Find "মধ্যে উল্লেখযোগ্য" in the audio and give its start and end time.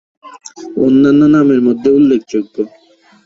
1.61-2.55